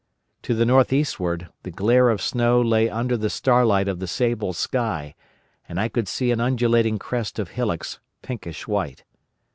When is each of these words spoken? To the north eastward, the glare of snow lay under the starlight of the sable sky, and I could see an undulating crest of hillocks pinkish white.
To 0.41 0.55
the 0.55 0.65
north 0.65 0.91
eastward, 0.91 1.49
the 1.61 1.69
glare 1.69 2.09
of 2.09 2.23
snow 2.23 2.59
lay 2.59 2.89
under 2.89 3.15
the 3.15 3.29
starlight 3.29 3.87
of 3.87 3.99
the 3.99 4.07
sable 4.07 4.51
sky, 4.51 5.13
and 5.69 5.79
I 5.79 5.89
could 5.89 6.07
see 6.07 6.31
an 6.31 6.41
undulating 6.41 6.97
crest 6.97 7.37
of 7.37 7.49
hillocks 7.49 7.99
pinkish 8.23 8.67
white. 8.67 9.03